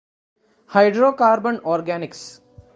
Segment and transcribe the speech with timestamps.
[0.71, 2.27] hydrocarbon ഓര്ഗാനിക്സ്